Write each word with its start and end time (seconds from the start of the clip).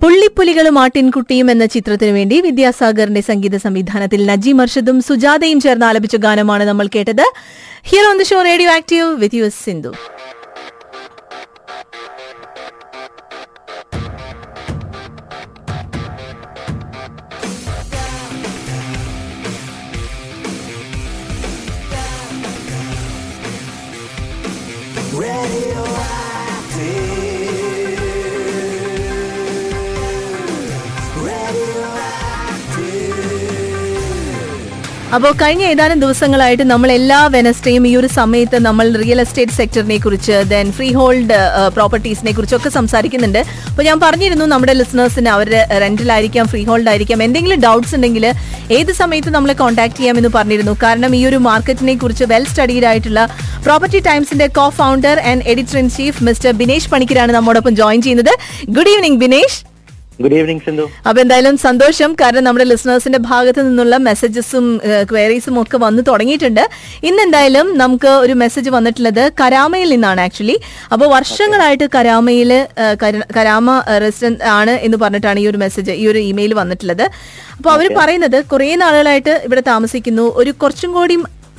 പുള്ളിപ്പുലികളും 0.00 0.78
ആട്ടിൻകുട്ടിയും 0.78 1.50
എന്ന 1.50 1.64
ചിത്രത്തിനു 1.66 2.12
വേണ്ടി 2.12 2.40
വിദ്യാസാഗറിന്റെ 2.40 3.20
സംഗീത 3.20 3.56
സംവിധാനത്തിൽ 3.56 4.26
നജി 4.26 4.52
മർഷദും 4.52 5.02
സുജാതയും 5.02 5.60
ചേർന്ന് 5.60 5.86
ആലപിച്ച 5.86 6.16
ഗാനമാണ് 6.16 6.64
നമ്മൾ 6.64 6.86
കേട്ടത്. 6.96 7.24
Here 7.90 8.04
on 8.10 8.18
the 8.18 8.24
show 8.24 8.38
radio 8.42 8.70
active 8.70 9.08
with 9.22 9.34
you 9.34 9.48
Sindhu. 9.64 9.92
അപ്പോൾ 35.16 35.32
കഴിഞ്ഞ 35.40 35.62
ഏതാനും 35.72 35.98
ദിവസങ്ങളായിട്ട് 36.02 36.64
നമ്മൾ 36.70 36.88
എല്ലാ 36.96 37.18
വെനസ്ഡേയും 37.34 37.84
ഈ 37.90 37.92
ഒരു 37.98 38.08
സമയത്ത് 38.16 38.56
നമ്മൾ 38.66 38.86
റിയൽ 39.02 39.20
എസ്റ്റേറ്റ് 39.22 39.54
സെക്ടറിനെ 39.58 39.96
കുറിച്ച് 40.04 40.34
ദെൻ 40.50 40.66
ഫ്രീ 40.76 40.88
ഹോൾഡ് 40.96 41.36
പ്രോപ്പർട്ടീസിനെ 41.76 42.32
കുറിച്ചൊക്കെ 42.36 42.70
സംസാരിക്കുന്നുണ്ട്. 42.76 43.38
അപ്പോൾ 43.70 43.84
ഞാൻ 43.88 43.98
പറഞ്ഞിരുന്നു 44.04 44.46
നമ്മുടെ 44.52 44.74
ലിസണേഴ്സിന് 44.80 45.30
അവരുടെ 45.34 45.60
റെന്റിലായിരിക്കാം 45.82 46.48
ഫ്രീ 46.52 46.62
ഹോൾഡ് 46.70 46.90
ആയിരിക്കാം 46.92 47.22
എന്തെങ്കിലും 47.26 47.60
ഡൗട്ട്സ് 47.66 47.94
ഉണ്ടെങ്കിൽ 47.98 48.26
ഏത് 48.78 48.92
സമയത്ത് 49.00 49.32
നമ്മളെ 49.36 49.54
കോൺടാക്ട് 49.62 49.96
ചെയ്യാമെന്ന് 50.00 50.32
പറഞ്ഞിരുന്നു. 50.36 50.74
കാരണം 50.84 51.14
ഈ 51.20 51.22
ഒരു 51.30 51.38
മാർക്കറ്റിനെ 51.48 51.94
കുറിച്ച് 52.02 52.26
വെൽ 52.34 52.44
സ്റ്റഡീഡ് 52.52 52.88
ആയിട്ടുള്ള 52.90 53.22
property 53.68 54.00
ടൈംസിന്റെ 54.08 54.48
co 54.58 54.66
founder 54.80 55.16
and 55.30 55.46
editor 55.54 55.78
in 55.82 55.88
chief 55.96 56.24
mister 56.28 56.52
Binesh 56.60 56.90
പണിക്കരാണ് 56.94 57.34
നമ്മോടൊപ്പം 57.38 57.74
ജോയിൻ 57.80 58.02
ചെയ്യുന്നത്. 58.08 58.34
Good 58.78 58.92
evening 58.94 59.20
Binesh 59.24 59.58
good 60.22 60.36
evening 60.38 60.62
Sindhu 60.66 60.84
അപ്പൊ 61.08 61.18
എന്തായാലും 61.22 61.56
സന്തോഷം. 61.64 62.10
കാരണം 62.20 62.44
നമ്മുടെ 62.46 62.66
ലിസണേഴ്സിന്റെ 62.70 63.20
ഭാഗത്ത് 63.30 63.60
നിന്നുള്ള 63.66 63.94
മെസ്സേജസും 64.08 64.66
ക്വയറീസും 65.10 65.56
ഒക്കെ 65.62 65.78
വന്നു 65.84 66.02
തുടങ്ങിയിട്ടുണ്ട്. 66.08 66.62
ഇന്ന് 67.08 67.22
എന്തായാലും 67.26 67.66
നമുക്ക് 67.82 68.10
ഒരു 68.24 68.34
മെസ്സേജ് 68.42 68.70
വന്നിട്ടുള്ളത് 68.76 69.22
കരാമയിൽ 69.40 69.90
നിന്നാണ് 69.94 70.22
ആക്ച്വലി 70.26 70.56
അപ്പോൾ 70.92 71.08
വർഷങ്ങളായിട്ട് 71.16 71.88
കരാമയിൽ 71.96 72.52
കരാമ 73.36 73.78
റെസിഡന്റ് 74.04 74.44
ആണ് 74.58 74.74
എന്ന് 74.88 75.00
പറഞ്ഞിട്ടാണ് 75.04 75.40
ഈ 75.44 75.46
ഒരു 75.52 75.60
മെസ്സേജ് 75.64 75.98
ഈ 76.02 76.06
ഒരു 76.12 76.22
ഇമെയിൽ 76.30 76.54
വന്നിട്ടുള്ളത്. 76.60 77.06
അപ്പോൾ 77.58 77.70
അവർ 77.74 77.86
പറയുന്നത് 78.00 78.38
കുറേ 78.52 78.66
നാളുകളായിട്ട് 78.82 79.34
ഇവിടെ 79.46 79.62
താമസിക്കുന്നു. 79.72 80.24
ഒരു 80.40 80.50
കുറച്ചും 80.62 80.90
കൂടി 80.96 81.14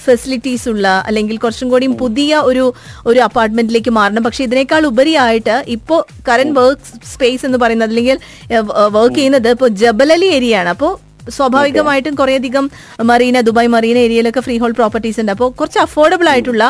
ഫെസിലിറ്റീസ് 0.10 0.68
ഉള്ള 0.74 0.88
അല്ലെങ്കിൽ 1.10 1.38
കുറച്ചും 1.46 1.70
കൂടി 1.74 1.88
പുതിയ 2.04 2.42
ഒരു 2.50 2.66
ഒരു 3.10 3.20
അപ്പാർട്ട്മെന്റിലേക്ക് 3.28 3.94
മാറണം. 4.00 4.24
പക്ഷെ 4.28 4.44
ഇതിനേക്കാൾ 4.48 4.86
ഉപരിയായിട്ട് 4.92 5.58
ഇപ്പോൾ 5.78 6.02
കറന്റ് 6.30 6.56
വർക്ക് 6.60 7.08
സ്പേസ് 7.14 7.46
എന്ന് 7.50 7.60
പറയുന്നത് 7.64 7.92
അല്ലെങ്കിൽ 7.92 8.18
വർക്ക് 8.98 9.18
ചെയ്യുന്നത് 9.20 9.50
ഇപ്പോൾ 9.58 9.72
ജബലലി 9.84 10.30
ഏരിയ 10.40 10.62
ആണ് 10.62 10.72
അപ്പോൾ 10.76 10.94
സ്വാഭാവികമായിട്ടും 11.38 12.14
കുറേയധികം 12.20 12.66
മറീന 13.10 13.38
ദുബായ് 13.48 13.70
മറീന 13.74 13.98
ഏരിയയിലൊക്കെ 14.08 14.42
ഫ്രീ 14.46 14.56
ഹോൾഡ് 14.62 14.78
പ്രോപ്പർട്ടീസ് 14.78 15.18
ഉണ്ട്. 15.22 15.32
അപ്പോൾ 15.36 15.50
കുറച്ച് 15.62 15.80
അഫോർഡബിൾ 15.88 16.28
ആയിട്ടുള്ള 16.34 16.66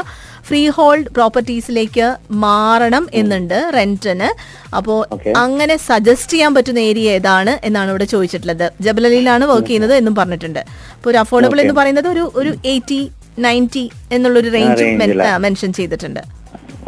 ഫ്രീ 0.48 0.62
ഹോൾഡ് 0.76 1.10
പ്രോപ്പർട്ടീസിലേക്ക് 1.16 2.06
മാറണം 2.44 3.04
എന്നുണ്ട് 3.20 3.56
റെന്റിന്. 3.76 4.30
അപ്പോ 4.78 4.94
അങ്ങനെ 5.44 5.76
സജസ്റ്റ് 5.88 6.34
ചെയ്യാൻ 6.34 6.52
പറ്റുന്ന 6.56 6.80
ഏരിയ 6.90 7.16
ഏതാണ് 7.18 7.54
എന്നാണ് 7.68 7.90
ഇവിടെ 7.94 8.08
ചോദിച്ചിട്ടുള്ളത്. 8.14 8.66
ജബലലിയിലാണ് 8.86 9.46
വർക്ക് 9.52 9.68
ചെയ്യുന്നത് 9.70 9.94
എന്നും 10.00 10.16
പറഞ്ഞിട്ടുണ്ട്. 10.20 10.62
അപ്പോൾ 10.96 11.12
ഒരു 11.14 11.20
അഫോർഡബിൾ 11.24 11.62
എന്ന് 11.64 11.76
പറയുന്നത് 11.80 12.10
ഒരു 12.16 12.26
ഒരു 12.42 12.54
എയ്റ്റി 12.74 13.02
നയന്റി 13.46 13.86
എന്നുള്ളൊരു 14.12 14.50
റേഞ്ച് 14.50 14.86
മെൻഷൻ 15.46 15.72
ചെയ്തിട്ടുണ്ട്. 15.74 16.22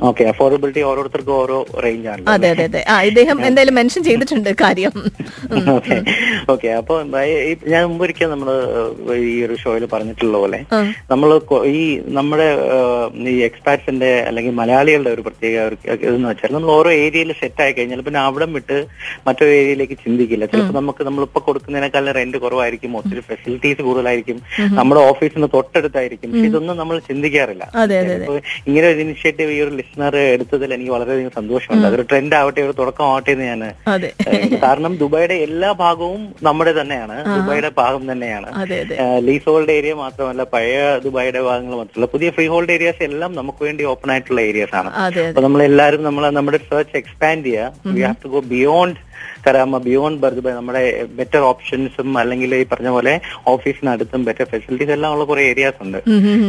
ഓക്കെ 0.07 0.23
അഫോർഡബിലിറ്റി 0.31 0.81
ഓരോരുത്തർക്കും 0.89 1.35
ഓരോ 1.41 1.55
റേഞ്ച് 1.85 2.07
ആണ് 2.11 2.21
അതെ 2.33 2.49
അതെ 2.53 2.63
അതെ. 2.69 2.81
ആ 2.91 2.95
ഇദ്ദേഹം 3.09 3.37
എന്തായാലും 3.47 3.75
മെൻഷൻ 3.79 4.01
ചെയ്തിട്ടുണ്ട് 4.07 4.49
കാര്യം. 4.61 4.93
ഓക്കെ 6.53 6.69
അപ്പൊ 6.79 6.93
ഞാൻ 7.71 7.81
മുമ്പ് 7.89 8.03
ഒരിക്കൽ 8.05 8.29
നമ്മൾ 8.33 8.49
ഈ 9.25 9.33
ഒരു 9.45 9.55
ഷോയിൽ 9.63 9.83
പറഞ്ഞിട്ടുള്ള 9.93 10.37
പോലെ 10.43 10.59
നമ്മൾ 11.11 11.29
ഈ 11.73 11.81
നമ്മുടെ 12.17 12.47
ഈ 13.33 13.35
എക്സ്പാറ്റ്സിന്റെ 13.47 14.11
അല്ലെങ്കിൽ 14.29 14.53
മലയാളികളുടെ 14.61 15.11
ഒരു 15.15 15.25
പ്രത്യേക 15.27 15.55
ഇതെന്ന് 15.97 16.29
വെച്ചാൽ 16.31 16.53
നമ്മൾ 16.57 16.71
ഓരോ 16.77 16.91
ഏരിയയിൽ 17.03 17.31
സെറ്റ് 17.41 17.61
ആയി 17.65 17.73
കഴിഞ്ഞാൽ 17.77 18.03
പിന്നെ 18.07 18.21
അവിടെ 18.27 18.47
വിട്ട് 18.57 18.77
മറ്റൊരു 19.27 19.51
ഏരിയയിലേക്ക് 19.59 19.97
ചിന്തിക്കില്ല. 20.05 20.45
ചിലപ്പോൾ 20.53 20.77
നമുക്ക് 20.79 21.01
നമ്മളിപ്പോ 21.09 21.41
കൊടുക്കുന്നതിനേക്കാളും 21.47 22.15
റെന്റ് 22.19 22.37
കുറവായിരിക്കും 22.45 22.97
ഒത്തിരി 23.01 23.23
ഫെസിലിറ്റീസ് 23.29 23.81
കൂടുതലായിരിക്കും 23.87 24.39
നമ്മുടെ 24.79 25.01
ഓഫീസിന് 25.11 25.49
തൊട്ടടുത്തായിരിക്കും. 25.55 26.29
ഇതൊന്നും 26.47 26.75
നമ്മൾ 26.81 26.95
ചിന്തിക്കാറില്ല. 27.09 27.63
ഇങ്ങനെ 28.69 28.85
ഒരു 28.91 28.99
ഇനിഷ്യേറ്റീവ് 29.05 29.51
ഈ 29.57 29.61
ഒരു 29.65 29.73
ലിസണർ 29.89 30.15
എടുത്തതിൽ 30.33 30.69
എനിക്ക് 30.75 30.91
വളരെയധികം 30.95 31.31
സന്തോഷമുണ്ട്. 31.37 31.85
അതൊരു 31.87 32.03
ട്രെൻഡ് 32.09 32.35
ആവട്ടെ 32.39 32.61
ഒരു 32.65 32.73
തുടക്കം 32.79 33.05
ആവട്ടെ 33.11 33.31
എന്ന് 33.35 33.45
ഞാൻ 33.51 33.61
കാരണം 34.63 34.93
ദുബായിയുടെ 35.01 35.35
എല്ലാ 35.45 35.69
ഭാഗവും 35.83 36.21
നമ്മുടെ 36.47 36.73
തന്നെയാണ്. 36.79 37.15
ദുബായിയുടെ 37.37 37.71
ഭാഗം 37.81 38.03
തന്നെയാണ്. 38.11 38.49
ലീസ് 39.27 39.47
ഹോൾഡ് 39.49 39.75
ഏരിയ 39.77 39.93
മാത്രമല്ല 40.03 40.43
പഴയ 40.53 40.79
ദുബായിയുടെ 41.05 41.41
ഭാഗങ്ങൾ 41.49 41.75
മാത്രമല്ല 41.81 42.09
പുതിയ 42.13 42.29
ഫ്രീ 42.37 42.47
ഹോൾഡ് 42.53 42.73
ഏരിയാസ് 42.77 43.03
എല്ലാം 43.09 43.33
നമുക്ക് 43.39 43.61
വേണ്ടി 43.67 43.83
ഓപ്പൺ 43.93 44.11
ആയിട്ടുള്ള 44.15 44.41
ഏരിയാസ് 44.49 44.75
ആണ്. 44.81 44.91
അപ്പൊ 45.27 45.43
നമ്മൾ 45.47 45.63
എല്ലാവരും 45.69 46.03
നമ്മൾ 46.09 46.25
നമ്മുടെ 46.39 46.61
സെർച്ച് 46.71 46.97
എക്സ്പാൻഡ് 47.03 47.45
ചെയ്യുക. 47.49 47.93
We 47.97 48.03
have 48.07 48.23
to 48.25 48.31
go 48.35 48.41
beyond 48.55 48.99
Karama 49.45 49.77
beyond 49.85 50.21
Burg 50.23 50.41
നമ്മുടെ 50.57 50.81
ബെറ്റർ 51.19 51.41
ഓപ്ഷൻസും 51.51 52.09
അല്ലെങ്കിൽ 52.21 52.55
ഈ 52.59 52.63
പറഞ്ഞ 52.71 52.89
പോലെ 52.95 53.13
ഓഫീസിനടുത്തും 53.53 54.25
ബെറ്റർ 54.27 54.47
ഫെസിലിറ്റീസ് 54.53 54.93
എല്ലാം 54.95 55.13
ഉള്ള 55.15 55.23
കുറെ 55.31 55.43
ഏരിയാസ് 55.51 55.79
ഉണ്ട്. 55.85 55.99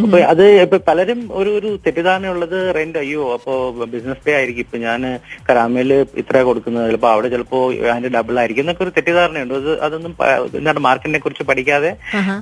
അപ്പൊ 0.04 0.18
അത് 0.32 0.44
ഇപ്പൊ 0.64 0.78
പലരും 0.88 1.20
ഒരു 1.40 1.50
ഒരു 1.58 1.70
തെറ്റിദ്ധാരണ 1.86 2.28
ഉള്ളത് 2.34 2.56
റെന്റ് 2.78 3.00
അയ്യോ 3.04 3.24
അപ്പോ 3.36 3.52
ബിസിനസ് 3.94 4.24
പേ 4.26 4.34
ആയിരിക്കും. 4.40 4.64
ഇപ്പൊ 4.66 4.78
ഞാൻ 4.86 5.00
കരാമയിൽ 5.48 5.92
ഇത്ര 6.22 6.42
കൊടുക്കുന്നത്. 6.50 6.86
ചിലപ്പോ 6.90 7.10
അവിടെ 7.14 7.30
ചിലപ്പോ 7.34 7.60
അതിന്റെ 7.92 8.12
ഡബിൾ 8.18 8.38
ആയിരിക്കും 8.42 8.64
എന്നൊക്കെ 8.64 8.84
ഒരു 8.86 8.94
തെറ്റിദ്ധാരണയുണ്ട്. 8.98 9.54
അത് 9.60 9.70
അതൊന്നും 9.88 10.14
എന്താണ് 10.60 10.82
മാർക്കറ്റിനെ 10.88 11.22
കുറിച്ച് 11.26 11.46
പഠിക്കാതെ 11.50 11.92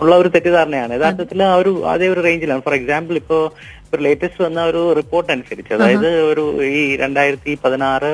ഉള്ള 0.02 0.12
ഒരു 0.22 0.30
തെറ്റിദ്ധാരണയാണ്. 0.36 0.92
യഥാർത്ഥത്തിൽ 1.00 1.42
ആ 1.50 1.54
ഒരു 1.62 1.72
അതേ 1.94 2.08
ഒരു 2.14 2.22
റേഞ്ചിലാണ് 2.28 2.64
ഫോർ 2.68 2.76
എക്സാമ്പിൾ 2.80 3.16
ഇപ്പോ 3.22 3.38
ഇപ്പൊ 3.84 3.98
ലേറ്റസ്റ്റ് 4.04 4.42
വന്ന 4.44 4.60
ഒരു 4.70 4.80
റിപ്പോർട്ട് 4.96 5.30
അനുസരിച്ച് 5.32 5.72
അതായത് 5.74 6.08
ഒരു 6.30 6.42
ഈ 6.78 6.80
രണ്ടായിരത്തി 7.02 7.52
പതിനാറ് 7.62 8.10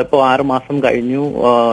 ഇപ്പോ 0.00 0.16
ആറുമാസം 0.24 0.76
കഴിഞ്ഞു 0.84 1.22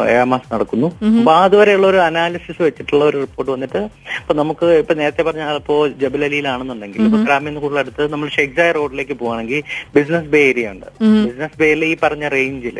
ഏഴാം 0.10 0.30
മാസം 0.30 0.50
നടക്കുന്നു. 0.56 0.88
അപ്പൊ 1.12 1.32
അതുവരെയുള്ള 1.40 1.88
ഒരു 1.88 1.98
അനാലിസിസ് 2.00 2.62
വെച്ചിട്ടുള്ള 2.62 3.04
ഒരു 3.06 3.18
റിപ്പോർട്ട് 3.18 3.52
വന്നിട്ട് 3.52 3.82
ഇപ്പൊ 4.20 4.34
നമുക്ക് 4.34 4.68
ഇപ്പൊ 4.80 4.94
നേരത്തെ 4.94 5.24
പറഞ്ഞ 5.24 5.44
ഇപ്പോ 5.58 5.76
ജബലലിയിലാണെന്നുണ്ടെങ്കിൽ 6.04 7.02
ഇപ്പൊ 7.06 7.20
ഗ്രാമീണ 7.24 7.60
കൂടുതൽ 7.60 7.80
അടുത്ത് 7.80 8.12
നമ്മൾ 8.12 8.30
ഷെഗ്ജായ് 8.30 8.74
റോഡിലേക്ക് 8.74 9.18
പോവാണെങ്കിൽ 9.20 9.62
ബിസിനസ് 9.96 10.30
ബേ 10.30 10.42
ഏരിയ 10.50 10.74
ഉണ്ട്. 10.74 10.88
ബിസിനസ് 11.26 11.58
ബേയിൽ 11.60 11.84
ഈ 11.86 11.94
പറഞ്ഞ 12.04 12.28
റേഞ്ചിൽ 12.30 12.80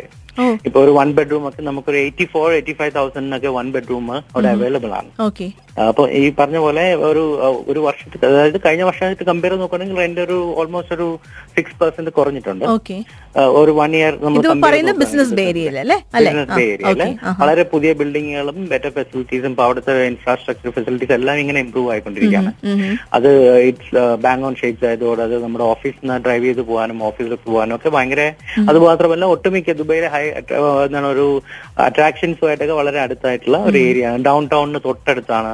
ഇപ്പൊ 0.66 0.78
ഒരു 0.84 0.92
വൺ 0.98 1.08
ബെഡ്റൂം 1.18 1.44
ഒക്കെ 1.48 1.62
നമുക്കൊരു 1.68 1.98
എയ്റ്റി 2.04 2.26
ഫോർ 2.32 2.46
എയ്റ്റി 2.58 2.74
ഫൈവ് 2.80 2.92
തൗസൻഡിനൊക്കെ 2.98 3.50
വൺ 3.58 3.66
ബെഡ്റൂം 3.76 4.06
അവിടെ 4.16 4.50
അവൈലബിൾ 4.56 4.92
ആണ്. 5.00 5.10
അപ്പൊ 5.88 6.02
ഈ 6.20 6.22
പറഞ്ഞ 6.38 6.58
പോലെ 6.64 6.84
ഒരു 7.08 7.22
ഒരു 7.70 7.80
വർഷത്തിൽ 7.86 8.26
അതായത് 8.28 8.58
കഴിഞ്ഞ 8.64 8.84
വർഷമായിട്ട് 8.88 9.24
കമ്പയർ 9.30 9.52
നോക്കുകയാണെങ്കിൽ 9.62 9.98
റെന്റ് 10.02 10.20
ഒരു 10.26 10.38
ഓൾമോസ്റ്റ് 10.60 10.94
ഒരു 10.96 11.06
സിക്സ് 11.54 11.76
പെർസെന്റ് 11.80 12.12
കുറഞ്ഞിട്ടുണ്ട്. 12.18 12.64
ഒരു 13.60 13.72
വൺ 13.80 13.92
ഇയർ 13.98 14.14
നമ്മൾ 14.24 14.40
ബിസിനസ് 16.22 16.60
ഏരിയയിൽ 16.66 17.02
വളരെ 17.40 17.64
പുതിയ 17.72 17.90
ബിൽഡിങ്ങുകളും 18.00 18.58
ബെറ്റർ 18.72 18.92
ഫെസിലിറ്റീസും 18.96 19.52
ഇപ്പൊ 19.54 19.64
അവിടുത്തെ 19.66 19.92
ഇൻഫ്രാസ്ട്രക്ചർ 20.12 20.72
ഫെസിലിറ്റീസ് 20.78 21.14
എല്ലാം 21.18 21.38
ഇങ്ങനെ 21.42 21.60
ഇമ്പ്രൂവ് 21.66 21.90
ആയിക്കൊണ്ടിരിക്കുകയാണ്. 21.94 22.52
അത് 23.18 23.30
ഇറ്റ്സ് 23.68 24.04
ബാങ്ക് 24.24 24.46
ഓൺ 24.48 24.56
ഷേപ്സ് 24.62 24.86
ആയതോടെ 24.90 25.24
അത് 25.28 25.36
നമ്മുടെ 25.44 25.66
ഓഫീസിൽ 25.74 26.02
നിന്ന് 26.04 26.18
ഡ്രൈവ് 26.26 26.44
ചെയ്ത് 26.48 26.62
പോകാനും 26.70 26.98
ഓഫീസിലേക്ക് 27.10 27.46
പോകാനും 27.52 27.76
ഒക്കെ 27.78 27.92
ഭയങ്കര 27.96 28.24
അത് 28.70 28.80
മാത്രമല്ല 28.88 29.24
ഒട്ടുമിക്ക 29.36 29.76
ദുബൈയിലെ 29.82 30.10
എന്താണ് 30.86 31.08
ഒരു 31.14 31.26
അട്രാക്ഷൻസുമായിട്ടൊക്കെ 31.86 32.76
വളരെ 32.80 33.00
അടുത്തായിട്ടുള്ള 33.04 33.58
ഒരു 33.70 33.78
ഏരിയ 33.88 34.06
ആണ് 34.10 34.24
ഡൗൺ 34.28 34.42
ടൗണിന് 34.54 34.80
തൊട്ടടുത്താണ് 34.88 35.50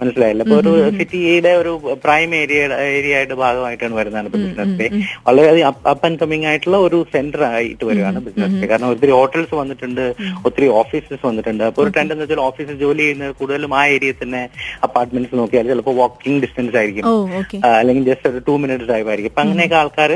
മനസ്സിലായില്ല? 0.00 0.42
അപ്പൊ 0.46 0.56
ഒരു 0.62 0.72
സിറ്റിയുടെ 0.98 1.52
ഒരു 1.62 1.72
പ്രൈം 2.04 2.30
ഏരിയ 2.42 2.60
ഏരിയ 2.98 3.18
ആയിട്ട് 3.18 3.36
ഭാഗമായിട്ടാണ് 3.44 3.94
വരുന്നതാണ് 4.00 4.28
ബിസിനസ് 4.34 4.76
ഡേ 4.80 4.88
വളരെയധികം 5.28 5.68
അപ്പ് 5.92 6.06
ആൻഡ് 6.08 6.20
കമ്മിങ് 6.22 6.46
ആയിട്ടുള്ള 6.50 6.78
ഒരു 6.86 7.00
സെന്റർ 7.14 7.42
ആയിട്ട് 7.50 7.84
വരികയാണ് 7.90 8.20
ബിസിനസ് 8.26 8.56
ഡേ 8.62 8.68
കാരണം 8.72 8.88
ഒത്തിരി 8.94 9.14
ഹോട്ടൽസ് 9.18 9.54
വന്നിട്ടുണ്ട് 9.60 10.04
ഒത്തിരി 10.48 10.68
ഓഫീസസ് 10.80 11.22
വന്നിട്ടുണ്ട്. 11.28 11.64
അപ്പൊ 11.70 11.82
ഒരു 11.84 11.90
ട്രെൻഡ് 11.94 12.12
എന്ന് 12.14 12.24
വെച്ചാൽ 12.26 12.42
ഓഫീസിൽ 12.48 12.76
ജോലി 12.84 13.02
ചെയ്യുന്ന 13.04 13.30
കൂടുതലും 13.40 13.74
ആ 13.80 13.82
ഏരിയ 13.96 14.12
തന്നെ 14.22 14.42
അപ്പാർട്ട്മെന്റ്സ് 14.86 15.34
നോക്കിയാൽ 15.40 15.68
ചിലപ്പോൾ 15.72 15.96
വാക്കിംഗ് 16.02 16.40
ഡിസ്റ്റൻസ് 16.44 16.76
ആയിരിക്കും. 16.80 17.04
അല്ലെങ്കിൽ 17.80 18.04
ജസ്റ്റ് 18.10 18.28
ഒരു 18.32 18.40
ടു 18.48 18.54
മിനിറ്റ് 18.62 18.86
ഡ്രൈവ് 18.90 19.08
ആയിരിക്കും. 19.10 19.32
അപ്പൊ 19.32 19.42
അങ്ങനെയൊക്കെ 19.44 19.78
ആൾക്കാർ 19.82 20.12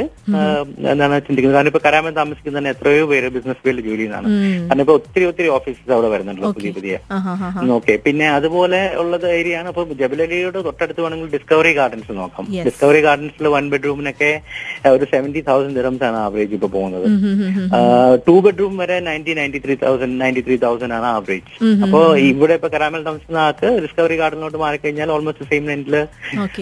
എന്താണ് 0.92 1.14
ചിന്തിക്കുന്നത്? 1.26 1.56
കാരണം 1.58 1.70
ഇപ്പൊ 1.72 1.82
കരാമൻ 1.88 2.14
താമസിക്കുന്ന 2.20 2.58
തന്നെ 2.58 2.72
എത്രയോ 2.76 3.04
പേര് 3.12 3.28
ബിസിനസ് 3.36 3.60
ഫീൽഡിൽ 3.64 3.83
ജോലി 3.86 4.00
ചെയ്യുന്നതാണ് 4.00 4.28
കാരണം 4.68 4.82
ഇപ്പൊ 4.84 4.94
ഒത്തിരി 5.00 5.24
ഒത്തിരി 5.30 5.48
ഓഫീസസ് 5.56 5.92
അവിടെ 5.96 6.08
വരുന്നുണ്ടല്ലോ 6.14 6.50
പുതിയ 6.58 6.72
പുതിയ. 6.78 6.94
ഓക്കെ. 7.78 7.94
പിന്നെ 8.06 8.26
അതുപോലെ 8.36 8.80
ഉള്ളത് 9.02 9.26
ഏരിയ 9.38 9.58
ആണ് 9.60 9.68
അപ്പൊ 9.72 9.82
ജബലലിയുടെ 10.02 10.60
തൊട്ടടുത്ത് 10.68 11.00
വേണമെങ്കിൽ 11.04 11.32
ഡിസ്കവറി 11.36 11.72
ഗാർഡൻസ് 11.78 12.12
നോക്കാം. 12.20 12.46
ഡിസ്കവറി 12.68 13.00
ഗാർഡൻസിൽ 13.06 13.48
വൺ 13.56 13.64
ബെഡ്റൂമിനൊക്കെ 13.74 14.30
ഒരു 14.94 15.06
സെവന്റി 15.12 15.42
തൗസൻഡ് 15.50 15.76
ദിറംസ് 15.80 16.04
ആണ് 16.08 16.18
ആവറേജ് 16.26 16.54
ഇപ്പൊ 16.58 16.70
പോകുന്നത്. 16.76 17.06
ടു 18.28 18.36
ബെഡ്റൂം 18.46 18.74
വരെ 18.82 18.96
ninety 19.08 19.34
ninety 19.40 19.60
three 19.64 19.76
thousand 19.84 20.16
ninety 20.22 20.42
three 20.48 20.56
thousand 20.66 20.94
ആണ് 20.98 21.08
ആവറേജ് 21.14 21.50
അപ്പോ 21.84 22.00
ഇവിടെ 22.30 22.54
ഇപ്പൊ 22.58 22.68
കരാമൽ 22.74 23.02
താമസിക്കുന്ന 23.08 23.40
ആൾക്ക് 23.46 23.68
ഡിസ്കവറി 23.84 24.16
ഗാർഡനിലോട്ട് 24.22 24.58
മാറിക്കഴിഞ്ഞാൽ 24.64 25.10
ഓൾമോസ്റ്റ് 25.16 25.48
സെയിം 25.50 25.64
റെന്റിൽ 25.72 25.96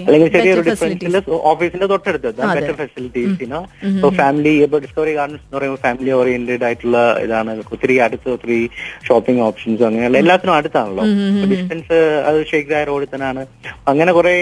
അല്ലെങ്കിൽ 0.06 0.28
ചെറിയൊരു 0.36 0.64
ഡിഫറൻസിൽ 0.70 1.16
ഓഫീസിന്റെ 1.52 1.88
തൊട്ടടുത്ത്. 1.92 2.28
ബെറ്റർ 2.56 2.74
ഫെസിലിറ്റീസ് 2.82 3.30
ഇപ്പൊ 3.92 4.08
ഫാമിലി 4.20 4.54
ഇപ്പൊ 4.66 4.78
ഡിസ്കവറി 4.84 5.12
ഗാർഡൻസ് 5.18 5.42
എന്ന് 5.44 5.56
പറയുമ്പോൾ 5.58 5.80
ഫാമിലി 5.86 6.12
ഓറിയന്റഡ് 6.18 6.64
ആയിട്ടുള്ള 6.68 6.98
ഇതാണ്. 7.26 7.50
ഒത്തിരി 7.74 7.96
അടുത്ത് 8.06 8.28
ഒത്തിരി 8.36 8.58
ഷോപ്പിംഗ് 9.08 9.42
ഓപ്ഷൻസ് 9.48 9.82
അങ്ങനെയുള്ള 9.88 10.18
എല്ലാത്തിനും 10.22 10.54
അടുത്താണല്ലോ. 10.58 11.04
ഡിസ്റ്റൻസ് 11.52 11.98
അത് 12.28 12.38
ഷേഖ് 12.50 12.80
റോഡിൽ 12.90 13.08
തന്നെയാണ്. 13.14 13.44
അങ്ങനെ 13.92 14.10
കുറെ 14.18 14.34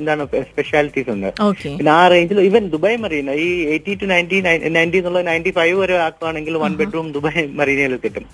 എന്താണ് 0.00 0.22
സ്പെഷ്യാലിറ്റീസ് 0.50 1.10
ഉണ്ട്. 1.16 1.28
പിന്നെ 1.64 1.92
ആ 1.98 2.00
റേഞ്ചിൽ 2.14 2.40
ഈവൻ 2.48 2.64
ദുബായ് 2.74 2.98
മറീന 3.04 3.30
ഈ 3.46 3.48
എയ്റ്റി 3.74 3.94
ടു 4.02 4.08
നയന്റി 4.12 4.40
നയന്റി 4.76 4.98
എന്നുള്ള 5.02 5.22
നയന്റി 5.30 5.52
ഫൈവ് 5.58 5.76
വരെ 5.82 5.96
ആക്കുകയാണെങ്കിൽ 6.06 6.56
വൺ 6.64 6.74
ബെഡ്റൂം 6.80 7.08
ദുബായ് 7.16 7.44
മറീനയിൽ 7.60 7.96
കിട്ടും. 8.04 8.26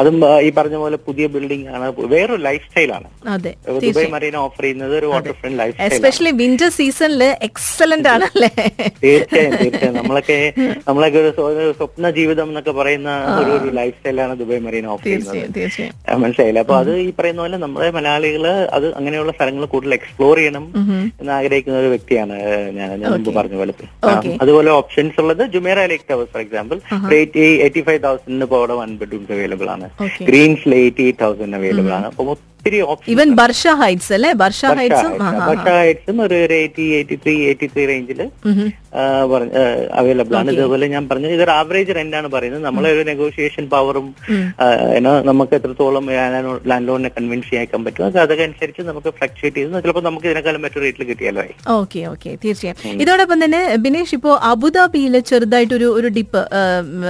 അതും 0.00 0.16
ഈ 0.46 0.50
പറഞ്ഞ 0.58 0.76
പോലെ 0.84 0.98
പുതിയ 1.08 1.26
ബിൽഡിംഗ് 1.36 1.68
ആണ്. 1.76 1.86
വേറൊരു 2.14 2.42
ലൈഫ് 2.48 2.64
സ്റ്റൈലാണ് 2.68 3.08
ദുബായ് 3.86 4.10
മറീന 4.16 4.36
ഓഫർ 4.46 4.62
ചെയ്യുന്നത് 4.64 4.94
ഒരു 5.00 5.10
water 5.14 5.32
front 5.40 5.58
life 5.62 5.74
style 5.74 5.96
especially 5.98 6.32
winter 6.42 6.70
സീസണിൽ 6.78 7.22
എക്സലന്റ് 7.48 8.10
ആണല്ലേ? 8.14 8.50
തീർച്ചയായും 9.04 9.54
തീർച്ചയായും. 9.62 9.96
നമ്മളൊക്കെ 10.00 10.38
നമ്മളൊക്കെ 10.88 11.18
ഒരു 11.18 11.72
സ്വപ്ന 11.78 12.10
ജീവിതം 12.18 12.48
എന്നൊക്കെ 12.50 12.72
പറയുന്ന 12.94 13.12
ഒരു 13.40 13.50
ഒരു 13.58 13.70
ലൈഫ് 13.78 13.94
സ്റ്റൈലാണ് 13.98 14.32
ദുബായ് 14.40 14.60
മറീന 14.66 14.86
ഓഫർ 14.94 15.04
ചെയ്യുന്നത്. 15.04 16.18
മനസ്സിലായില്ല? 16.22 16.60
അപ്പൊ 16.64 16.76
അത് 16.82 16.90
ഈ 17.04 17.08
പറയുന്ന 17.18 17.40
പോലെ 17.44 17.58
നമ്മുടെ 17.64 17.88
മലയാളികൾ 17.96 18.44
അത് 18.76 18.86
അങ്ങനെയുള്ള 18.98 19.32
സ്ഥലങ്ങൾ 19.36 19.64
കൂടുതൽ 19.74 19.94
എക്സ്പ്ലോർ 19.98 20.36
ചെയ്യണം 20.40 20.64
എന്ന് 21.20 21.32
ആഗ്രഹിക്കുന്ന 21.38 21.78
ഒരു 21.82 21.90
വ്യക്തിയാണ് 21.94 22.36
ഞാൻ 22.78 22.88
ഞാൻ 23.02 23.08
മുമ്പ് 23.16 23.30
പറഞ്ഞ 23.38 23.56
പോലെ. 23.60 23.74
അതുപോലെ 24.44 24.72
ഓപ്ഷൻസ് 24.80 25.20
ഉള്ളത് 25.24 25.44
Jumeirah 25.56 25.86
Lake 25.92 26.08
Towers 26.12 26.32
for 26.34 26.42
example 26.46 26.78
eighty 27.20 27.82
five 27.88 28.02
തൗസൻഡിന് 28.08 28.46
ഇപ്പോൾ 28.48 28.60
അവിടെ 28.62 28.76
വൺ 28.82 28.92
ബെഡ്റൂംസ് 29.02 29.32
അവൈലബിൾ 29.38 29.70
ആണ്. 29.76 29.88
ഗ്രീൻസിൽ 30.30 30.74
എയ്റ്റി 30.82 31.04
എയ്റ്റ് 31.08 31.22
തൗസൻഡ് 31.24 31.56
അവൈലബിൾ 31.60 31.94
ആണ്. 32.00 32.08
അപ്പൊ 32.12 32.34
ഒത്തിരി 32.64 32.78
ഓപ്ഷൻ 32.92 33.10
ഈവൻ 33.12 33.28
ബർഷ 33.38 33.62
ഹൈറ്റ്സ് 33.80 34.12
അല്ലേ? 34.16 34.28
ബർഷ 34.42 34.60
ഹൈറ്റ്സും 34.78 35.12
ഹൈറ്റ്സും 35.78 36.16
ഒരു 36.26 36.36
eighty 36.58 36.84
eighty 36.98 37.16
three 37.22 37.34
eighty 37.48 37.66
three 37.72 37.82
റേഞ്ചിൽ 37.90 38.20
അവൈലബിൾ 40.00 40.34
ആണ്. 40.40 40.52
ഇതേപോലെ 40.56 40.86
ഞാൻ 40.92 41.02
പറഞ്ഞത് 41.10 41.32
ഇതൊരു 41.36 41.52
ആവറേജ് 41.56 41.94
റെന്റ് 41.98 42.16
ആണ് 42.18 42.28
പറയുന്നത്. 42.34 42.62
നമ്മളെ 42.66 42.88
ഒരു 42.94 43.02
നെഗോഷിയേഷൻ 43.08 43.64
പവറും 43.74 44.06
നമുക്ക് 45.30 45.54
എത്രത്തോളം 45.58 46.06
ലാൻഡ് 46.70 46.88
ലോണിനെ 46.88 47.10
കൺവിൻസ് 47.16 47.50
ചെയ്യാൻ 47.50 47.82
പറ്റും. 47.86 48.04
അത് 48.08 48.16
അതൊക്കെ 48.22 48.44
അനുസരിച്ച് 48.48 48.84
നമുക്ക് 48.90 49.12
ഫ്ലക്ച്വേറ്റ് 49.18 49.56
ചെയ്ത് 49.58 49.76
ചിലപ്പോൾ 49.86 50.04
നമുക്ക് 50.08 50.26
ഇതിനേക്കാളും 50.30 50.62
മറ്റൊരു 50.66 50.84
റേറ്റിൽ 50.86 51.06
കിട്ടിയാലോ 51.10 51.44
ഓക്കെ 51.78 52.02
ഓക്കെ 52.12 52.32
തീർച്ചയായും. 52.44 53.00
ഇതോടൊപ്പം 53.04 53.38
തന്നെ 53.44 53.60
ബിനേഷ് 53.86 54.14
ഇപ്പോ 54.18 54.32
അബുദാബിയിൽ 54.52 55.16
ചെറുതായിട്ടൊരു 55.32 55.90
ഒരു 55.98 56.10
ഡിപ്പ് 56.18 56.42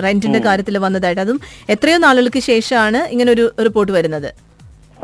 റെന്റിന്റെ 0.07 0.43
കാര്യത്തിൽ 0.49 0.79
വന്നതായിട്ട് 0.87 1.23
അതും 1.27 1.39
എത്രയോ 1.77 2.01
നാളുകൾക്ക് 2.07 2.43
ശേഷമാണ് 2.51 3.03
ഇങ്ങനെ 3.15 3.33
ഒരു 3.37 3.47
റിപ്പോർട്ട് 3.69 3.95
വരുന്നത്? 3.99 4.29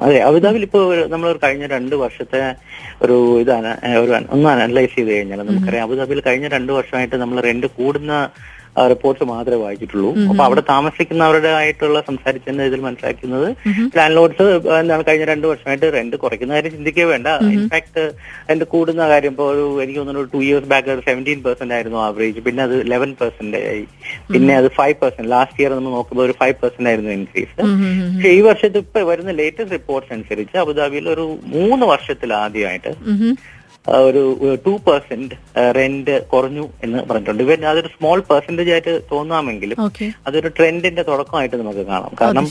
അതെ 0.01 0.19
അബുദാബിൽ 0.21 0.63
ഇപ്പോൾ 0.63 0.85
നമ്മൾ 1.07 1.31
കഴിഞ്ഞ 1.43 1.65
രണ്ട് 1.67 1.95
വർഷത്തെ 1.97 2.41
ഒരു 3.03 3.17
ഇതാണ് 3.41 3.71
ഒരു 3.99 4.13
ഒന്ന് 4.31 4.49
അനലൈസ് 4.55 4.95
ചെയ്ത് 4.95 5.11
കഴിഞ്ഞാൽ 5.11 5.41
നമുക്കറിയാം 5.43 5.85
അബുദാബിയിൽ 5.85 6.21
കഴിഞ്ഞ 6.21 6.49
രണ്ട് 6.49 6.73
വർഷമായിട്ട് 6.73 7.17
നമ്മൾ 7.17 7.39
റെന്റ് 7.41 7.71
കൂടുന്ന 7.79 8.15
റിപ്പോർട്ട്സ് 8.87 9.25
മാത്രമേ 9.29 9.59
വായിച്ചിട്ടുള്ളൂ. 9.61 10.11
അപ്പൊ 10.25 10.43
അവിടെ 10.45 10.63
താമസിക്കുന്നവരുടെ 10.69 11.51
ആയിട്ടുള്ള 11.57 11.99
സംസാരിച്ചതിന്റെ 12.07 12.65
ഇതിൽ 12.69 12.81
മനസ്സിലാക്കുന്നത് 12.85 13.47
ലാൻഡ് 13.97 14.17
ലോഡ്സ് 14.17 14.47
എന്താണ് 14.77 15.03
കഴിഞ്ഞ 15.07 15.25
രണ്ട് 15.31 15.47
വർഷമായിട്ട് 15.49 15.89
റെന്റ് 15.95 16.17
കുറയ്ക്കുന്ന 16.23 16.55
കാര്യം 16.55 16.73
ചിന്തിക്കേ 16.77 17.05
വേണ്ട. 17.11 17.27
ഇൻഫാക്ട് 17.55 18.05
റെന്റ് 18.49 18.67
കൂടുന്ന 18.73 19.03
കാര്യം 19.11 19.33
ഇപ്പോൾ 19.35 19.49
ഒരു 19.55 19.65
എനിക്ക് 19.83 20.01
തോന്നുന്നു 20.01 20.25
ടു 20.33 20.41
ഇയേഴ്സ് 20.45 20.71
ബാക്ക് 20.73 20.91
ഒരു 20.95 21.05
സെവന്റീൻ 21.09 21.41
പെർസെന്റ് 21.47 21.75
ആയിരുന്നു 21.77 22.01
ആവറേജ് 22.05 22.43
പിന്നെ 22.47 22.63
അത് 22.67 22.77
ലെവൻ 22.93 23.13
പെർസെന്റ് 23.21 23.61
ആയി. 23.67 23.85
പിന്നെ 24.31 24.55
അത് 24.57 24.69
ഫൈവ് 24.79 24.97
പെർസെന്റ് 25.01 25.31
ലാസ്റ്റ് 25.33 25.61
ഇയർ 25.63 25.73
നമ്മൾ 25.77 25.93
നോക്കുമ്പോൾ 25.97 26.25
ഒരു 26.27 26.37
ഫൈവ് 26.41 26.57
പെർസെന്റ് 26.63 26.91
ആയിരുന്നു 26.91 27.13
ഇൻക്രീസ് 27.17 27.55
പക്ഷേ 28.11 28.33
ഈ 28.33 28.43
വർഷത്തിൽ 28.47 28.83
ഇപ്പൊ 28.85 29.03
വരുന്ന 29.11 29.33
ലേറ്റസ്റ്റ് 29.41 29.75
റിപ്പോർട്ട്സ് 29.77 30.13
അനുസരിച്ച് 30.17 30.57
അബുദാബിയിൽ 30.63 31.09
ഒരു 31.15 31.27
മൂന്ന് 31.55 31.87
ആ, 33.05 33.15
ഒരു 33.87 34.23
ടു 34.65 34.73
പെർസെന്റ് 34.87 35.35
റെന്റ് 35.77 36.15
കുറഞ്ഞു 36.33 36.65
എന്ന് 36.85 36.99
പറഞ്ഞിട്ടുണ്ട്. 37.09 37.43
ഇവ 37.45 37.55
അതൊരു 37.71 37.89
സ്മോൾ 37.95 38.19
പെർസെന്റേജ് 38.31 38.71
ആയിട്ട് 38.75 38.93
തോന്നാമെങ്കിലും 39.13 39.79
അതൊരു 40.29 40.49
ട്രെൻഡിന്റെ 40.57 41.03
തുടക്കമായിട്ട് 41.09 41.57
നമുക്ക് 41.61 41.83
കാണാം. 41.91 42.13
കാരണം 42.21 42.47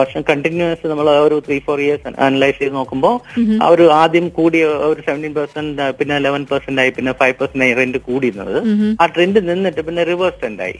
വർഷം 0.00 0.22
കണ്ടിന്യൂസ് 0.30 0.90
നമ്മൾ 0.92 1.08
ഒരു 1.26 1.36
ത്രീ 1.46 1.58
ഫോർ 1.66 1.78
ഇയേഴ്സ് 1.84 2.14
അനലൈസ് 2.26 2.58
ചെയ്ത് 2.58 2.74
നോക്കുമ്പോൾ 2.78 3.14
ആ 3.62 3.68
ഒരു 3.74 3.86
ആദ്യം 4.00 4.26
കൂടിയ 4.38 4.64
ഒരു 4.90 5.00
സെവന്റീൻ 5.06 5.34
പെർസെന്റ് 5.38 5.86
പിന്നെ 6.00 6.18
ലെവൻ 6.26 6.44
പെർസെന്റ് 6.52 6.82
ആയി 6.84 6.92
പിന്നെ 6.98 7.14
ഫൈവ് 7.22 7.36
പെർസെന്റ് 7.40 7.64
ആയി 7.66 7.74
റെന്റ് 7.80 8.00
കൂടിയിരുന്നത്. 8.08 8.58
ആ 9.00 9.06
ട്രെൻഡ് 9.14 9.42
നിന്നിട്ട് 9.48 9.80
പിന്നെ 9.88 10.04
റിവേഴ്സ് 10.10 10.38
ട്രെൻഡ് 10.42 10.62
ആയി. 10.66 10.76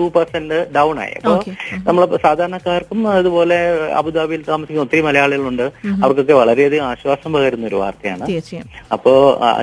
ടു 0.00 0.08
പെർസെന്റ് 0.16 0.58
ഡൗൺ 0.78 0.96
ആയി. 1.04 1.14
അപ്പൊ 1.20 1.34
ഓക്കെ 1.36 1.52
നമ്മൾ 1.88 2.02
സാധാരണക്കാർക്കും 2.26 3.00
അതുപോലെ 3.18 3.60
അബുദാബിയിൽ 4.00 4.42
താമസിക്കുന്ന 4.50 4.86
ഒത്തിരി 4.86 5.02
മലയാളികളുണ്ട്. 5.08 5.66
അവർക്കൊക്കെ 6.02 6.34
വളരെയധികം 6.42 6.86
ആശ്വാസം 6.92 7.32
പകരുന്ന 7.36 7.70
ഒരു 7.72 7.80
വാർത്തയാണ്. 7.84 8.24
അപ്പോ 8.96 9.12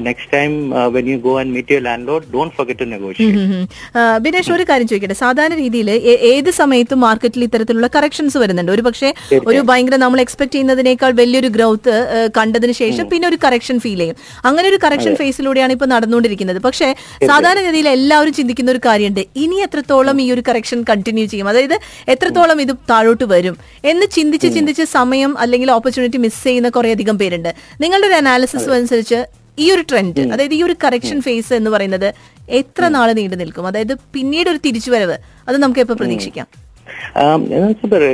next 0.07 0.29
time 0.35 0.51
when 0.95 1.05
you 1.11 1.17
go 1.27 1.33
and 1.41 1.51
meet 1.55 1.71
your 1.73 1.83
landlord 2.09 2.25
don't 2.35 2.53
forget 2.57 2.81
to 2.83 2.87
negotiate 2.93 4.19
Binesh 4.25 4.51
ഒരു 4.57 4.65
കാര്യം 4.69 4.87
ചോദിക്കട്ടെ. 4.91 5.17
സാധാരണ 5.23 5.55
രീതിയിൽ 5.63 5.89
ഏത് 6.33 6.49
സമയത്തും 6.59 6.99
മാർക്കറ്റിൽ 7.05 7.45
ഇത്തരത്തിലുള്ള 7.47 7.89
കറക്ഷൻസ് 7.95 8.37
വരുന്നുണ്ട്? 8.43 8.71
ഒരു 8.77 8.85
പക്ഷേ 8.87 9.09
ഒരു 9.51 9.59
ഭയങ്കര 9.69 9.95
നമ്മൾ 10.05 10.19
എക്സ്പെക്ട് 10.25 10.53
ചെയ്യുന്നതിനേക്കാൾ 10.55 11.11
വലിയൊരു 11.21 11.51
ഗ്രോത്ത് 11.55 11.95
കണ്ടതിന് 12.37 12.75
ശേഷം 12.81 13.05
പിന്നെ 13.13 13.27
ഒരു 13.31 13.37
കറക്ഷൻ 13.45 13.77
ഫീൽ 13.85 13.99
ചെയ്യും. 14.03 14.17
അങ്ങനെ 14.49 14.67
ഒരു 14.71 14.79
കറക്ഷൻ 14.85 15.13
ഫേസിലൂടെയാണ് 15.21 15.71
ഇപ്പൊ 15.77 15.89
നടന്നുകൊണ്ടിരിക്കുന്നത്. 15.93 16.59
പക്ഷേ 16.67 16.89
സാധാരണ 17.31 17.61
ഗതിയിൽ 17.67 17.89
എല്ലാവരും 17.95 18.33
ചിന്തിക്കുന്ന 18.39 18.71
ഒരു 18.75 18.81
കാര്യമുണ്ട്. 18.85 19.23
ഇനി 19.43 19.57
എത്രത്തോളം 19.65 20.21
ഈ 20.25 20.27
ഒരു 20.35 20.43
കറക്ഷൻ 20.49 20.79
കണ്ടിന്യൂ 20.89 21.25
ചെയ്യും? 21.31 21.49
അതായത് 21.51 21.77
എത്രത്തോളം 22.13 22.61
ഇത് 22.65 22.73
താഴോട്ട് 22.91 23.25
വരും? 23.33 23.57
എന്ന് 23.91 24.05
ചിന്തിച്ച് 24.17 24.49
ചിന്തിച്ച് 24.55 24.83
സമയം 24.97 25.31
അല്ലെങ്കിൽ 25.43 25.69
ഓപ്പർച്യൂണിറ്റി 25.77 26.19
മിസ് 26.25 26.43
ചെയ്യുന്ന 26.47 26.69
കുറെ 26.77 26.89
അധികം 26.95 27.15
പേരുണ്ട്. 27.21 27.51
നിങ്ങളുടെ 27.83 28.07
ഒരു 28.09 28.17
അനാലിസിസ് 28.21 28.69
അനുസരിച്ച് 28.79 29.19
ഈ 29.59 29.71
ഒരു 29.71 29.81
ട്രെൻഡ് 29.81 30.21
അതായത് 30.33 30.53
ഈ 30.53 30.63
ഒരു 30.63 30.75
കറക്ഷൻ 30.83 31.21
ഫേസ് 31.21 31.53
എന്ന് 31.53 31.69
പറയുന്നത് 31.69 32.13
എത്ര 32.49 32.87
നാൾ 32.87 33.11
നീണ്ടു 33.13 33.35
നിൽക്കും? 33.35 33.67
അതായത് 33.67 33.93
പിന്നീട് 34.13 34.49
ഒരു 34.49 34.59
തിരിച്ചുവരവ് 34.65 35.17
അത് 35.47 35.57
നമുക്ക് 35.57 35.79
എപ്പോ 35.79 35.93
പ്രതീക്ഷിക്കാം. 35.93 36.47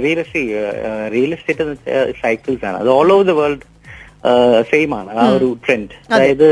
Real 0.03 0.19
estate 0.19 1.13
real 1.13 1.33
estate 1.33 2.13
cycles 2.23 2.65
ആണ്. 2.65 2.77
അത് 2.77 2.89
all 2.89 3.13
over 3.13 3.25
the 3.25 3.31
world 3.31 3.65
same 4.69 4.91
ആണ്. 4.99 5.11
ആ 5.21 5.23
ഒരു 5.37 5.47
ട്രെൻഡ് 5.65 5.95
അതായത് 6.13 6.47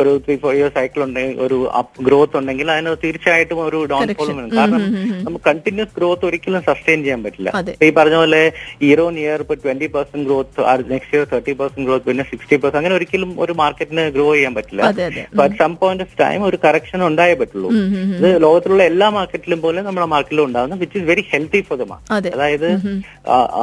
ഒരു 0.00 0.10
ത്രീ 0.24 0.34
ഫോർ 0.42 0.52
ഇയർ 0.58 0.68
സൈക്കിൾ 0.76 1.00
ഉണ്ടെങ്കിൽ 1.06 1.38
ഒരു 1.46 1.56
അപ്പ് 1.80 2.04
ഗ്രോത്ത് 2.06 2.36
ഉണ്ടെങ്കിൽ 2.40 2.68
അതിന് 2.74 2.90
തീർച്ചയായിട്ടും 3.04 3.58
ഒരു 3.68 3.78
ഡൗൺ 3.92 4.12
ഫോൾ 4.18 4.28
വരും. 4.36 4.50
കാരണം 4.58 4.82
നമുക്ക് 5.26 5.44
കണ്ടിന്യൂസ് 5.48 5.92
ഗ്രോത്ത് 5.98 6.24
ഒരിക്കലും 6.28 6.62
സസ്റ്റെയിൻ 6.68 7.00
ചെയ്യാൻ 7.04 7.22
പറ്റില്ല. 7.24 7.50
ഈ 7.86 7.90
പറഞ്ഞ 7.98 8.16
പോലെ 8.22 8.42
ഇയർ 8.88 9.00
ഓൺ 9.06 9.16
ഇയർ 9.24 9.40
ഇപ്പൊ 9.44 9.56
twenty 9.64 9.88
percent 9.96 10.26
growth 10.28 10.66
next 10.94 11.14
year 11.16 11.26
thirty 11.32 11.54
percent 11.60 11.86
growth 11.88 12.06
പിന്നെ 12.10 12.26
സിക്സ്റ്റി 12.30 12.58
പെർസെന്റ് 12.62 12.80
അങ്ങനെ 12.82 12.96
ഒരിക്കലും 12.98 13.32
ഒരു 13.46 13.54
മാർക്കറ്റിന് 13.62 14.04
ഗ്രോ 14.16 14.28
ചെയ്യാൻ 14.34 14.54
പറ്റില്ല. 14.58 14.82
At 15.46 15.58
some 15.62 15.74
point 15.82 16.06
of 16.06 16.16
time 16.22 16.40
ഒരു 16.50 16.60
കറക്ഷൻ 16.66 17.02
ഉണ്ടായേ 17.08 17.34
പറ്റുള്ളൂ. 17.42 17.70
ഇത് 18.18 18.28
ലോകത്തിലുള്ള 18.46 18.84
എല്ലാ 18.92 19.08
മാർക്കറ്റിലും 19.18 19.60
പോലെ 19.66 19.82
നമ്മുടെ 19.88 20.08
മാർക്കറ്റിലും 20.14 20.44
ഉണ്ടാകുന്ന 20.50 20.80
which 20.84 20.98
is 21.00 21.06
very 21.10 21.24
healthy 21.34 21.62
for 21.68 21.78
the 21.82 21.86
market 21.92 22.34
അതായത് 22.38 22.68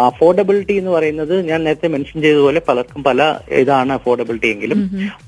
അഫോർഡബിലിറ്റി 0.09 0.77
എന്ന് 0.83 0.93
പറയുന്നത് 0.97 1.35
ഞാൻ 1.49 1.59
നേരത്തെ 1.67 1.89
മെൻഷൻ 1.95 2.17
ചെയ്തതുപോലെ 2.25 2.61
പലർക്കും 2.69 3.01
പല 3.09 3.21
ഇതാണ് 3.61 3.91
അഫോർഡബിലിറ്റി 3.97 4.49
എങ്കിലും. 4.55 4.79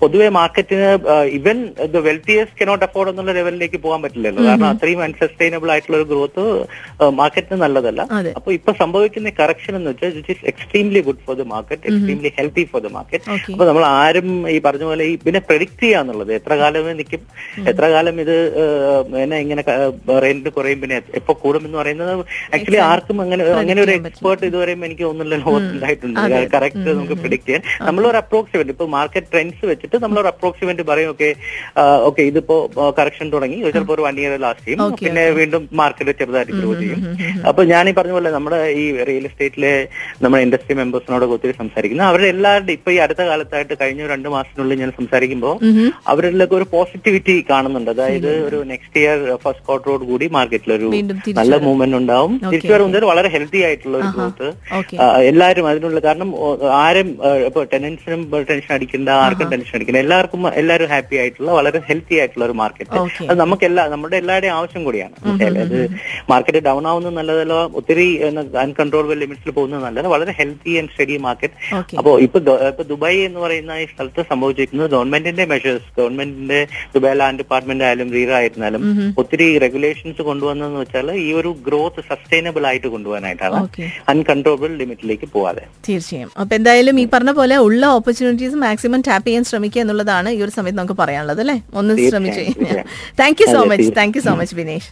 പൊതുവെ 0.02 0.28
മാർക്കറ്റിന് 0.38 0.90
ഇവൻ 1.38 1.58
ദ 1.94 1.98
വെൽത്തിയസ്റ്റ് 2.08 2.60
കനോട്ട് 2.62 2.86
അഫോർഡ് 2.88 3.12
എന്നുള്ള 3.14 3.34
ലെവലിലേക്ക് 3.40 3.80
പോകാൻ 3.86 4.00
പറ്റില്ലല്ലോ. 4.06 4.42
കാരണം 4.50 4.68
അത്രയും 4.74 5.02
അൺസസ്റ്റൈനബിൾ 5.08 5.72
ആയിട്ടുള്ള 5.76 5.98
ഒരു 6.00 6.08
ഗ്രോത്ത് 6.12 6.44
മാർക്കറ്റിന് 7.22 7.60
നല്ലതല്ല. 7.66 8.02
അപ്പൊ 8.40 8.50
ഇപ്പൊ 8.58 8.72
സംഭവിക്കുന്ന 8.82 9.34
കറക്ഷൻ 9.42 9.74
എന്ന് 9.80 9.92
വെച്ചാൽ 9.92 10.14
which 10.18 10.34
is 10.36 10.46
extremely 10.54 11.02
good 11.10 11.24
for 11.28 11.36
the 11.42 11.46
market 11.54 11.86
extremely 11.92 12.32
healthy 12.40 12.66
for 12.72 12.82
the 12.88 12.92
market 12.98 13.26
അപ്പൊ 13.54 13.66
നമ്മൾ 13.70 13.86
ആരും 14.02 14.30
ഈ 14.56 14.58
പറഞ്ഞ 14.68 14.86
പോലെ 14.92 15.06
ഈ 15.12 15.16
പിന്നെ 15.26 15.42
പ്രെഡിക്ട് 15.50 15.82
ചെയ്യാന്നുള്ളത് 15.84 16.32
എത്ര 16.40 16.54
കാലമേ 16.62 16.94
നിൽക്കും 17.00 17.24
എത്ര 17.72 17.86
കാലം 17.96 18.16
ഇത് 18.26 18.36
പിന്നെ 19.08 19.24
എന്നെ 19.26 19.38
ഇങ്ങനെ 19.46 19.64
റെന്റ് 20.26 20.50
കുറയും? 20.56 20.80
പിന്നെ 20.84 20.98
എപ്പോ 21.20 21.34
കൂടും 21.44 21.64
എന്ന് 21.68 21.78
പറയുന്നത് 21.82 22.12
ആക്ച്വലി 22.56 22.80
ആർക്കും 22.90 23.18
അങ്ങനെ 23.24 23.44
അങ്ങനെ 23.62 23.80
ഒരു 23.86 23.94
എക്സ്പേർട്ട് 24.00 24.44
ഇതുവരെയും 24.50 24.82
എനിക്ക് 24.88 25.06
ഒന്നുമില്ല 25.12 25.38
ലോകത്തുണ്ടായിട്ടുണ്ട് 25.44 26.20
കറക്റ്റ് 26.56 26.90
നമുക്ക് 26.98 27.18
പ്രിഡിക്ട് 27.22 27.48
ചെയ്യാൻ. 27.48 27.64
നമ്മളൊരു 28.08 28.20
അപ്രോക്സിമെന്റ് 28.24 28.72
ഇപ്പൊ 28.74 28.86
മാർക്കറ്റ് 28.96 29.30
ട്രെൻഡ്സ് 29.32 29.64
വെച്ചിട്ട് 29.70 29.98
നമ്മളൊരു 30.04 30.30
അപ്രോക്സിമെന്റ് 30.32 30.84
പറയും 30.90 31.10
ഓക്കെ 31.14 31.30
ഓക്കെ 32.10 32.22
ഇതിപ്പോ 32.30 32.56
കറക്ഷൻ 33.00 33.28
തുടങ്ങി. 33.34 33.58
ചിലപ്പോൾ 33.76 33.94
ഒരു 33.96 34.04
വൺ 34.06 34.16
ഇയർ 34.22 34.34
ലാസ്റ്റ് 34.44 34.66
ചെയ്യും. 34.68 34.94
പിന്നെ 35.02 35.24
വീണ്ടും 35.40 35.64
മാർക്കറ്റ് 35.80 36.14
ചെറുതായിട്ട് 36.20 36.54
ഗ്രോ 36.60 36.70
ചെയ്യും. 36.82 37.00
അപ്പൊ 37.50 37.62
ഞാൻ 37.72 37.84
ഈ 37.92 37.94
പറഞ്ഞ 37.98 38.14
പോലെ 38.18 38.30
നമ്മുടെ 38.36 38.60
ഈ 38.82 38.86
റിയൽ 39.10 39.26
എസ്റ്റേറ്റിലെ 39.30 39.74
നമ്മുടെ 40.24 40.42
ഇൻഡസ്ട്രി 40.46 40.76
മെമ്പേഴ്സിനോടൊക്കെ 40.82 41.36
ഒത്തിരി 41.38 41.56
സംസാരിക്കുന്നു. 41.62 42.06
അവരുടെ 42.12 42.30
എല്ലാവരുടെ 42.36 42.74
ഇപ്പൊ 42.78 42.92
ഈ 42.96 42.98
അടുത്ത 43.06 43.22
കാലത്തായിട്ട് 43.32 43.78
കഴിഞ്ഞ 43.82 44.08
രണ്ട് 44.14 44.30
മാസത്തിനുള്ളിൽ 44.36 44.80
ഞാൻ 44.84 44.94
സംസാരിക്കുമ്പോൾ 45.00 45.56
അവരിലൊക്കെ 46.14 46.58
ഒരു 46.60 46.68
പോസിറ്റിവിറ്റി 46.76 47.36
കാണുന്നുണ്ട്. 47.52 47.92
അതായത് 47.96 48.32
ഒരു 48.48 48.60
നെക്സ്റ്റ് 48.72 48.98
ഇയർ 49.04 49.20
ഫസ്റ്റ് 49.44 49.66
ക്വാർട്ടറോട് 49.68 50.06
കൂടി 50.12 50.28
മാർക്കറ്റിൽ 50.38 50.74
ഒരു 50.80 50.90
നല്ല 51.42 51.54
മൂവ്മെന്റ് 51.68 52.00
ഉണ്ടാവും. 52.02 52.34
തിരിച്ചു 52.54 52.74
വരുന്നത് 52.76 53.08
വളരെ 53.12 53.32
ഹെൽത്തി 53.36 53.62
ആയിട്ടുള്ള 53.68 53.96
ഒരു 54.02 54.12
ഗ്രോത്ത് 54.16 54.50
എല്ലാവരും 55.32 55.66
അതിനുള്ള 55.74 56.00
കാരണം 56.08 56.30
ആരും 56.84 57.08
ഇപ്പൊ 57.48 57.62
ടെനൻസി 57.72 57.97
ഗവൺമെന്റ്സിനും 57.98 58.46
ടെൻഷൻ 58.50 58.72
അടിക്കണ്ട 58.76 59.10
ആർക്കും 59.24 59.48
ടെൻഷൻ 59.54 59.74
അടിക്കണ്ട. 59.78 60.00
എല്ലാവർക്കും 60.06 60.42
എല്ലാവരും 60.62 60.88
ഹാപ്പി 60.94 61.16
ആയിട്ടുള്ള 61.22 61.52
വളരെ 61.58 61.80
ഹെൽത്തി 61.90 62.16
ആയിട്ടുള്ള 62.22 62.44
ഒരു 62.50 62.56
മാർക്കറ്റ്. 62.62 63.00
അത് 63.30 63.38
നമുക്ക് 63.44 63.66
എല്ലാ 63.70 63.84
നമ്മുടെ 63.94 64.18
എല്ലാവരുടെയും 64.22 64.56
ആവശ്യം 64.60 64.84
കൂടിയാണ്? 64.88 65.16
അത് 65.64 65.78
മാർക്കറ്റ് 66.32 66.62
ഡൗൺ 66.68 66.84
ആവുന്നത് 66.92 67.16
നല്ലതല്ല 67.20 67.54
ഒത്തിരി 67.82 68.08
അൺകൺട്രോളബിൾ 68.66 69.20
ലിമിറ്റ്സിൽ 69.24 69.52
പോകുന്നത് 69.60 69.84
നല്ലത് 69.88 70.10
വളരെ 70.16 70.34
ഹെൽത്തി 70.40 70.74
ആൻഡ് 70.82 70.92
സ്റ്റഡി 70.94 71.18
മാർക്കറ്റ് 71.28 71.56
അപ്പോൾ 71.80 71.96
അപ്പോ 72.02 72.12
ഇപ്പൊ 72.26 72.40
ഇപ്പൊ 72.72 72.84
ദുബായ് 72.92 73.22
എന്ന് 73.30 73.40
പറയുന്ന 73.46 73.80
ഈ 73.84 73.88
സ്ഥലത്ത് 73.94 74.24
സംഭവിച്ചിരിക്കുന്നത് 74.32 74.92
ഗവൺമെന്റിന്റെ 74.96 75.46
മെഷേഴ്സ് 75.54 75.90
ഗവൺമെന്റിന്റെ 76.00 76.62
ദുബായ് 76.96 77.20
ലാൻഡ് 77.22 77.40
ഡിപ്പാർട്ട്മെന്റ് 77.44 77.86
ആയാലും 77.88 78.10
റീറ 78.18 78.32
ആയിരുന്നാലും 78.40 78.84
ഒത്തിരി 79.24 79.48
റെഗുലേഷൻസ് 79.66 80.22
കൊണ്ടുവന്നെന്ന് 80.30 80.80
വെച്ചാൽ 80.84 81.10
ഈ 81.26 81.28
ഒരു 81.42 81.52
ഗ്രോത്ത് 81.68 82.02
സസ്റ്റൈനബിൾ 82.12 82.66
ആയിട്ട് 82.72 82.88
കൊണ്ടുപോകാനായിട്ടാണ് 82.96 83.60
അൺകൺട്രോളബിൾ 84.14 84.72
ലിമിറ്റിലേക്ക് 84.82 85.28
പോവാതെ. 85.36 85.64
തീർച്ചയായും. 85.88 86.30
അപ്പൊ 86.42 86.54
എന്തായാലും 86.58 86.96
ഈ 87.02 87.06
പറഞ്ഞ 87.14 87.32
പോലെ 87.40 87.56
ഉള്ള 87.68 87.84
ഓപ്പർച്യൂണിറ്റീസ് 87.88 88.56
മാക്സിമം 88.56 89.02
ടാപ്പ് 89.02 89.28
ചെയ്യാൻ 89.28 89.44
ശ്രമിക്കുക 89.44 89.82
എന്നുള്ളതാണ് 89.82 90.30
ഈ 90.30 90.42
ഒരു 90.42 90.52
സമയത്ത് 90.52 90.80
നമുക്ക് 90.80 90.94
പറയാനുള്ളത് 90.94 91.40
അല്ലേ? 91.40 91.64
ഒന്ന് 91.74 92.10
ശ്രമിച്ചു 92.10 92.40
കഴിഞ്ഞാൽ. 92.40 92.84
Thank 93.20 93.38
you 93.42 93.54
so 93.54 93.64
much. 93.64 93.92
Thank 93.98 94.18
you 94.18 94.22
so 94.22 94.36
much 94.36 94.56
Binesh 94.56 94.90